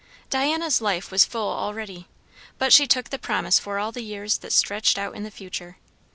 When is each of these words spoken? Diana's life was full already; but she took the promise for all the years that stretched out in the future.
Diana's 0.31 0.81
life 0.81 1.11
was 1.11 1.25
full 1.25 1.47
already; 1.53 2.07
but 2.57 2.73
she 2.73 2.87
took 2.87 3.11
the 3.11 3.19
promise 3.19 3.59
for 3.59 3.77
all 3.77 3.91
the 3.91 4.01
years 4.01 4.39
that 4.39 4.51
stretched 4.51 4.97
out 4.97 5.15
in 5.15 5.21
the 5.21 5.29
future. 5.29 5.77